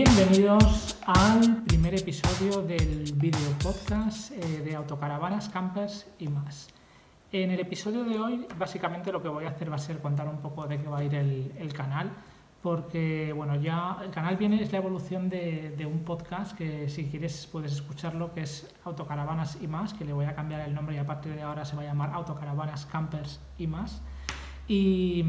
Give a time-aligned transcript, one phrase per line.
[0.00, 6.68] Bienvenidos al primer episodio del video podcast eh, de autocaravanas, campers y más.
[7.32, 10.28] En el episodio de hoy, básicamente lo que voy a hacer va a ser contar
[10.28, 12.12] un poco de qué va a ir el, canal,
[12.62, 17.06] porque bueno, ya el canal viene, es la evolución de, de, un podcast que si
[17.06, 20.94] quieres puedes escucharlo, que es Autocaravanas y más, que le voy a cambiar el nombre
[20.94, 24.00] y a partir de ahora se va a llamar Autocaravanas, Campers y más.
[24.68, 25.24] Y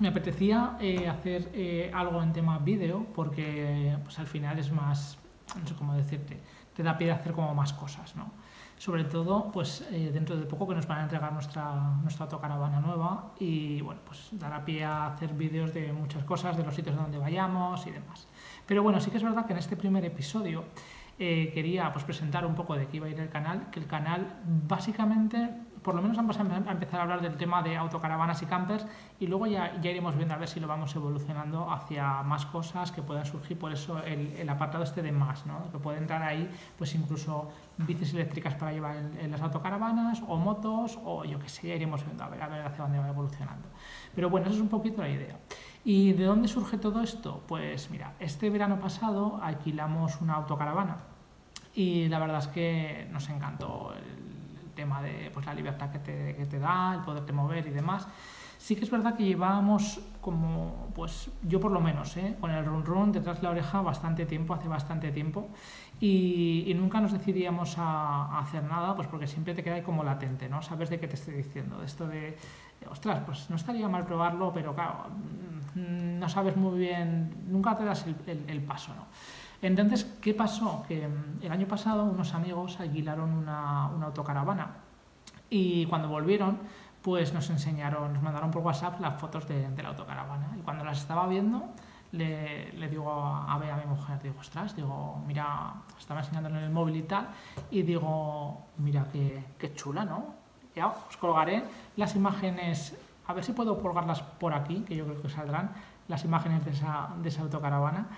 [0.00, 5.18] me apetecía eh, hacer eh, algo en tema vídeo porque pues, al final es más,
[5.60, 6.40] no sé cómo decirte,
[6.74, 8.32] te da pie a hacer como más cosas, ¿no?
[8.78, 12.80] Sobre todo, pues eh, dentro de poco que nos van a entregar nuestra, nuestra autocaravana
[12.80, 16.96] nueva y bueno, pues dará pie a hacer vídeos de muchas cosas, de los sitios
[16.96, 18.26] donde vayamos y demás.
[18.66, 20.64] Pero bueno, sí que es verdad que en este primer episodio
[21.18, 24.40] quería pues, presentar un poco de qué iba a ir el canal, que el canal
[24.66, 25.50] básicamente
[25.82, 28.86] por lo menos vamos a empezar a hablar del tema de autocaravanas y campers
[29.18, 32.92] y luego ya, ya iremos viendo a ver si lo vamos evolucionando hacia más cosas
[32.92, 35.70] que puedan surgir, por eso el, apartado este de más, ¿no?
[35.70, 40.98] que puede entrar ahí pues incluso bicis eléctricas para llevar en, las autocaravanas o motos
[41.04, 43.68] o yo qué sé, ya iremos viendo a ver, a ver hacia dónde va evolucionando.
[44.14, 45.36] Pero bueno, esa es un poquito la idea.
[45.84, 47.42] ¿Y de dónde surge todo esto?
[47.46, 50.98] Pues mira, este verano pasado alquilamos una autocaravana
[51.74, 54.19] y la verdad es que nos encantó el,
[54.80, 58.06] tema de pues, la libertad que te, que te da, el poderte mover y demás.
[58.56, 62.36] Sí que es verdad que llevábamos como, pues yo por lo menos, ¿eh?
[62.40, 65.48] con el run run detrás de la oreja bastante tiempo, hace bastante tiempo,
[65.98, 70.48] y, nunca nos decidíamos a, hacer nada, pues porque siempre te queda ahí como latente,
[70.48, 70.60] ¿no?
[70.60, 72.36] Sabes de qué te estoy diciendo, de esto de,
[72.90, 75.06] ostras, pues no estaría mal probarlo, pero claro,
[75.74, 79.06] mm, no sabes muy bien, nunca te das el, el paso, ¿no?
[79.62, 80.84] Entonces, ¿qué pasó?
[80.88, 84.68] Que mm, el año pasado unos amigos alquilaron una, autocaravana
[85.48, 86.58] y cuando volvieron,
[87.02, 90.54] pues nos enseñaron, nos mandaron por WhatsApp las fotos de, la autocaravana.
[90.58, 91.70] Y cuando las estaba viendo,
[92.12, 97.02] le, digo a, mi mujer, digo, ostras, digo, mira, estaba enseñándole en el móvil y
[97.02, 97.28] tal,
[97.70, 100.34] y digo, mira, qué, qué chula, ¿no?
[100.74, 101.64] Ya os colgaré
[101.96, 102.96] las imágenes,
[103.26, 105.72] a ver si puedo colgarlas por aquí, que yo creo que saldrán,
[106.10, 108.08] las imágenes de esa, de esa autocaravana.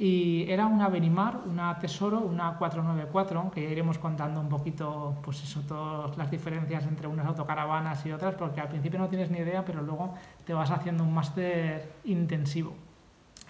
[0.00, 5.42] Y era una Benimar, una Tesoro, una 494, que ya iremos contando un poquito, pues
[5.42, 9.38] eso, todas las diferencias entre unas autocaravanas y otras, porque al principio no tienes ni
[9.38, 10.14] idea, pero luego
[10.44, 12.74] te vas haciendo un máster intensivo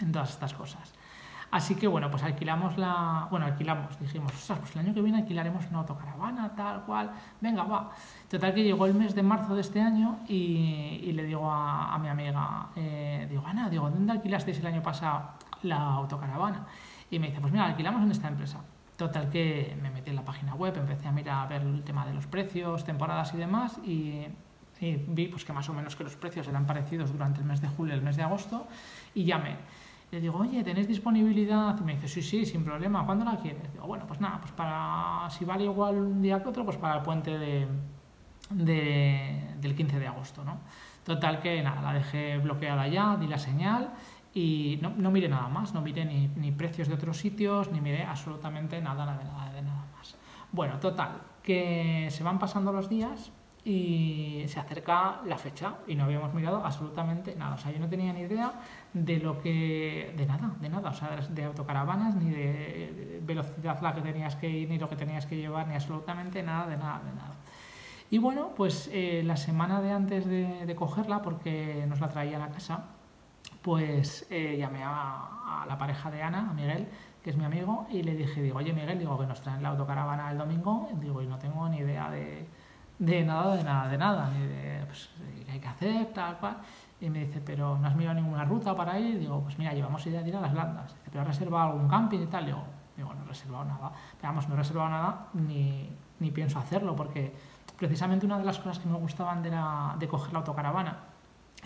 [0.00, 0.94] en todas estas cosas.
[1.50, 3.26] Así que bueno, pues alquilamos la.
[3.30, 7.10] Bueno, alquilamos, dijimos, ostras, pues el año que viene alquilaremos una autocaravana, tal cual,
[7.40, 7.90] venga, va.
[8.28, 12.08] Total que llegó el mes de marzo de este año y, le digo a, mi
[12.08, 15.22] amiga, eh, digo, Ana, digo, ¿dónde alquilasteis el año pasado?
[15.62, 16.66] La autocaravana.
[17.10, 18.60] Y me dice, pues mira, alquilamos en esta empresa.
[18.96, 22.04] Total que me metí en la página web, empecé a mirar a ver el tema
[22.04, 24.26] de los precios, temporadas y demás, y,
[24.80, 27.68] vi pues que más o menos que los precios eran parecidos durante el mes de
[27.68, 28.66] julio y el mes de agosto,
[29.14, 29.56] y llamé.
[30.10, 31.78] Le digo, oye, ¿tenéis disponibilidad?
[31.78, 33.72] Y me dice, sí, sí, sin problema, ¿cuándo la quieres?
[33.72, 36.96] Digo, bueno, pues nada, pues para, si vale igual un día que otro, pues para
[36.96, 37.68] el puente de,
[38.50, 40.58] de, del 15 de agosto, ¿no?
[41.04, 43.90] Total que nada, la dejé bloqueada ya, di la señal
[44.38, 48.04] y no, no miré nada más, no miré ni, precios de otros sitios, ni miré
[48.04, 50.14] absolutamente nada, nada, nada, de nada más.
[50.52, 53.32] Bueno, total, que se van pasando los días
[53.64, 57.56] y se acerca la fecha y no habíamos mirado absolutamente nada.
[57.56, 58.52] O sea, yo no tenía ni idea
[58.92, 60.14] de lo que.
[60.16, 60.90] de nada, de nada.
[60.90, 64.94] O sea, de autocaravanas, ni de velocidad la que tenías que ir, ni lo que
[64.94, 67.34] tenías que llevar, ni absolutamente nada, de nada, de nada.
[68.08, 72.42] Y bueno, pues eh, la semana de antes de, de cogerla, porque nos la traía
[72.42, 72.84] a casa,
[73.62, 76.88] pues eh, llamé a, la pareja de Ana, a Miguel,
[77.22, 79.70] que es mi amigo, y le dije, digo, oye Miguel, digo que nos traen la
[79.70, 82.46] autocaravana el domingo, digo, y no tengo ni idea de,
[82.98, 85.10] de nada, de nada, de nada, ni de pues,
[85.44, 86.58] qué hay que hacer, tal cual.
[87.00, 89.20] Y me dice, pero no has mirado ninguna ruta para ir.
[89.20, 90.94] Digo, pues mira, llevamos idea de ir a las Landas.
[90.94, 92.46] Dice, pero has reservado algún camping y tal.
[92.46, 92.64] Digo,
[92.96, 93.92] digo no he reservado nada.
[94.20, 97.32] Pero vamos, no he reservado nada ni, ni pienso hacerlo, porque
[97.78, 100.98] precisamente una de las cosas que me gustaban de, la, de coger la autocaravana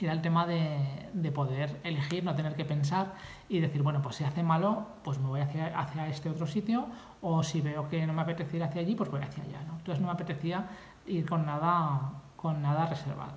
[0.00, 3.14] era el tema de, de, poder elegir, no tener que pensar
[3.48, 6.86] y decir, bueno, pues si hace malo, pues me voy hacia, hacia este otro sitio,
[7.20, 9.62] o si veo que no me apetece ir hacia allí, pues voy hacia allá.
[9.66, 9.76] ¿no?
[9.76, 10.66] Entonces no me apetecía
[11.06, 13.34] ir con nada, con nada reservado.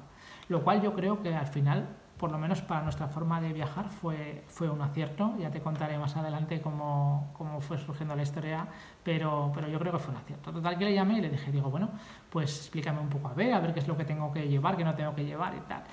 [0.48, 1.88] Lo cual yo creo que al final,
[2.18, 5.36] por lo menos para nuestra forma de viajar, fue, fue un acierto.
[5.40, 8.68] Ya te contaré más adelante cómo, cómo fue surgiendo la historia,
[9.04, 10.52] pero, pero yo creo que fue un acierto.
[10.52, 11.90] Total que le llamé y le dije, digo, bueno,
[12.30, 14.78] pues explícame un poco a ver, a ver qué es lo que tengo que llevar,
[14.78, 15.84] qué no tengo que llevar y tal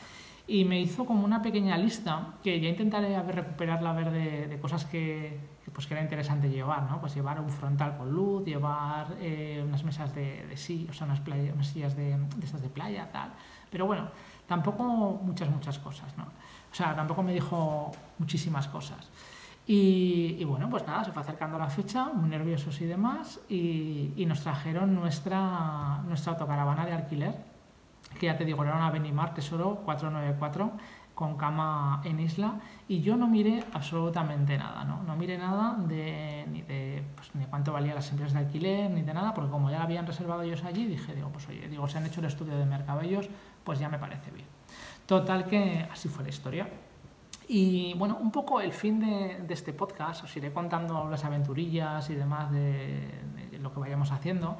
[0.46, 4.10] y me hizo como una pequeña lista que ya intentaré a ver, recuperarla a ver
[4.10, 5.38] de, cosas que,
[5.72, 7.00] pues que era interesante llevar, ¿no?
[7.00, 11.06] Pues llevar un frontal con luz, llevar eh, unas mesas de, de sí, o sea,
[11.06, 13.32] unas, playa, unas sillas de, de estas de playa, tal.
[13.70, 14.08] Pero bueno,
[14.46, 16.24] tampoco muchas, muchas cosas, ¿no?
[16.24, 19.10] O sea, tampoco me dijo muchísimas cosas.
[19.66, 24.40] Y, bueno, pues nada, se fue acercando la fecha, muy nerviosos y demás, y, nos
[24.40, 27.34] trajeron nuestra, nuestra autocaravana de alquiler,
[28.22, 30.70] que ya te digo, era una Benimar Tesoro 494
[31.12, 35.02] con cama en isla y yo no miré absolutamente nada, ¿no?
[35.02, 39.02] No miré nada de, ni de pues, ni cuánto valían las empresas de alquiler, ni
[39.02, 41.88] de nada, porque como ya la habían reservado ellos allí, dije, digo, pues oye, digo,
[41.88, 43.28] se han hecho el estudio de mercado ellos,
[43.64, 44.46] pues ya me parece bien.
[45.04, 46.68] Total que así fue la historia.
[47.48, 52.14] Y bueno, un poco el fin de, este podcast, os iré contando las aventurillas y
[52.14, 54.58] demás de, lo que vayamos haciendo,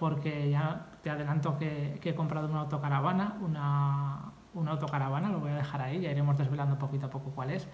[0.00, 5.56] porque ya te adelanto que, he comprado una autocaravana, una, una autocaravana, lo voy a
[5.56, 7.68] dejar ahí, ya iremos desvelando poquito a poco cuál es.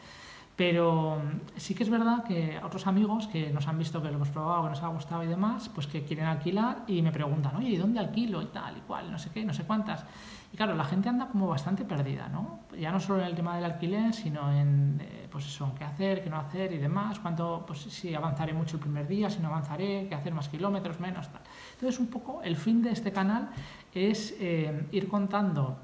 [0.57, 4.15] Pero mm, sí que es verdad que otros amigos que nos han visto que lo
[4.15, 7.57] hemos probado, que nos ha gustado y demás, pues que quieren alquilar y me preguntan,
[7.57, 8.41] oye, ¿y dónde alquilo?
[8.41, 10.05] Y tal, y cual, no sé qué, no sé cuántas.
[10.53, 12.61] Y claro, la gente anda como bastante perdida, ¿no?
[12.79, 16.25] Ya no solo en el tema del alquiler, sino en, eh, pues eso, qué hacer,
[16.25, 19.49] qué no hacer y demás, cuánto, pues si avanzaré mucho el primer día, si no
[19.49, 21.43] avanzaré, qué hacer más kilómetros, menos, tal.
[21.75, 23.51] Entonces, un poco el fin de este canal
[23.93, 25.77] es eh, ir contando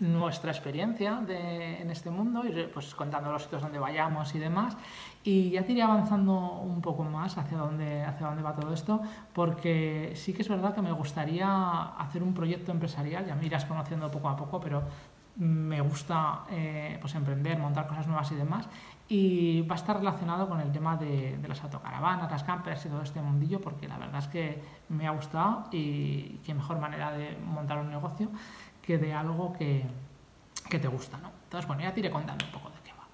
[0.00, 4.76] nuestra experiencia en este mundo y pues contando los sitios donde vayamos y demás.
[5.24, 9.00] Y ya te iré avanzando un poco más hacia dónde, hacia dónde va todo esto,
[9.32, 13.64] porque sí que es verdad que me gustaría hacer un proyecto empresarial, ya me irás
[13.64, 14.82] conociendo poco a poco, pero
[15.38, 18.68] me gusta eh, pues emprender, montar cosas nuevas y demás.
[19.10, 22.88] Y va a estar relacionado con el tema de, de, las autocaravanas, las campers y
[22.90, 27.12] todo este mundillo, porque la verdad es que me ha gustado y qué mejor manera
[27.12, 28.28] de montar un negocio
[28.88, 29.84] que de algo que,
[30.70, 31.30] que te gusta, ¿no?
[31.44, 33.06] Entonces, bueno, ya te iré contando un poco de qué va.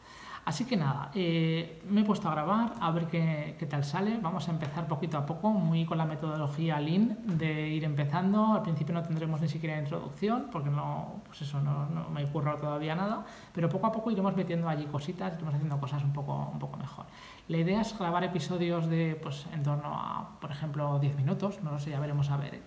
[0.44, 4.16] Así que nada, eh, me he puesto a grabar, a ver qué, qué, tal sale.
[4.22, 8.54] Vamos a empezar poquito a poco, muy con la metodología Lean, de ir empezando.
[8.54, 12.26] Al principio no tendremos ni siquiera introducción, porque no, pues eso, no, no me he
[12.28, 16.12] currado todavía nada, pero poco a poco iremos metiendo allí cositas, iremos haciendo cosas un
[16.12, 17.06] poco, un poco mejor.
[17.48, 21.72] La idea es grabar episodios de, pues, en torno a, por ejemplo, 10 minutos, no
[21.72, 22.62] lo sé, ya veremos a ver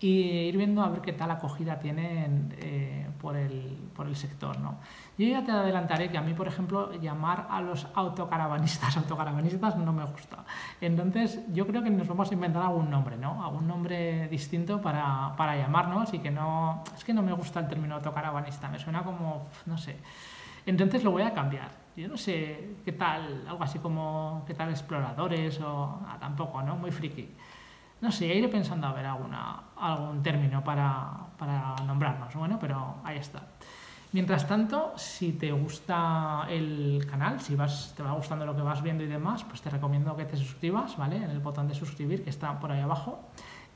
[0.00, 4.58] y ir viendo a ver qué tal acogida tienen eh, por, el, por, el, sector.
[4.60, 4.78] ¿no?
[5.16, 9.92] Yo ya te adelantaré que a mí, por ejemplo, llamar a los autocaravanistas autocaravanistas no
[9.92, 10.44] me gusta.
[10.80, 13.44] Entonces, yo creo que nos vamos a inventar algún nombre, ¿no?
[13.44, 16.84] Algún nombre distinto para, para llamarnos y que no...
[16.96, 19.96] Es que no me gusta el término autocaravanista, me suena como, no sé.
[20.64, 21.70] Entonces lo voy a cambiar.
[21.96, 26.76] Yo no sé qué tal, algo así como qué tal exploradores o ah, tampoco, ¿no?
[26.76, 27.28] Muy friki.
[28.00, 32.34] No sé, iré pensando a ver alguna, algún término para, para nombrarnos.
[32.34, 33.42] Bueno, pero ahí está.
[34.12, 38.82] Mientras tanto, si te gusta el canal, si vas, te va gustando lo que vas
[38.82, 41.16] viendo y demás, pues te recomiendo que te suscribas, ¿vale?
[41.16, 43.28] En el botón de suscribir que está por ahí abajo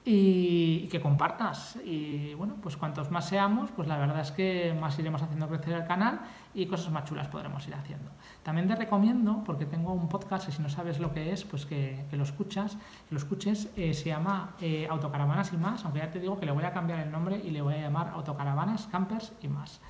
[0.04, 1.76] y que compartas.
[1.84, 5.74] Y bueno, pues cuantos más seamos, pues la verdad es que más iremos haciendo crecer
[5.74, 6.20] el canal
[6.54, 8.10] y cosas más chulas podremos ir haciendo.
[8.42, 11.66] También te recomiendo, porque tengo un podcast que si no sabes lo que es, pues
[11.66, 12.76] que, lo escuchas,
[13.08, 16.46] que lo escuches, eh, se llama eh, Autocaravanas y más, aunque ya te digo que
[16.46, 19.80] le voy a cambiar el nombre y le voy a llamar Autocaravanas, Campers y más.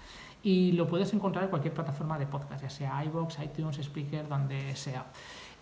[0.42, 4.74] Y lo puedes encontrar en cualquier plataforma de podcast, ya sea iVoox, iTunes, Speaker, donde
[4.74, 5.06] sea.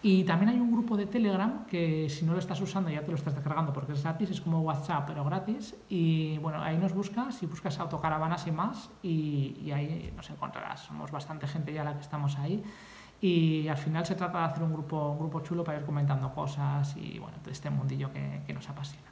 [0.02, 3.10] Y también hay un grupo de Telegram que si no lo estás usando ya te
[3.10, 5.76] lo estás descargando porque es gratis, es como WhatsApp pero gratis.
[5.90, 10.80] Y bueno, ahí nos buscas y buscas autocaravanas y más y, ahí nos encontrarás.
[10.80, 12.62] Somos bastante gente ya la que estamos ahí.
[13.20, 16.32] Y al final se trata de hacer un grupo, un grupo chulo para ir comentando
[16.32, 19.10] cosas y bueno, todo este mundillo que, que nos apasiona.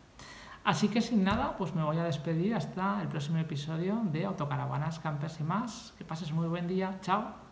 [0.65, 4.99] Así que sin nada, pues me voy a despedir hasta el próximo episodio de Autocaravanas,
[4.99, 5.95] Campers y más.
[5.99, 6.99] Que pases muy buen día.
[7.03, 7.48] Chao.